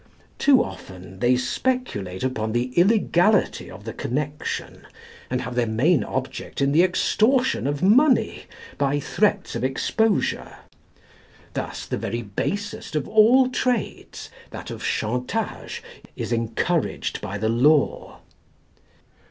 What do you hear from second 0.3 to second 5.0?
Too often they speculate upon the illegality of the connection,